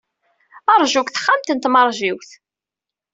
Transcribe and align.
Ṛju 0.81 1.01
deg 1.03 1.09
texxamt 1.11 1.53
n 1.53 1.57
tmeṛjiwt. 1.59 2.29